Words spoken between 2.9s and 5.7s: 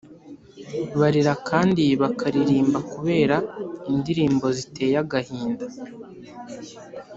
kubera indirimbo ziteye agahinda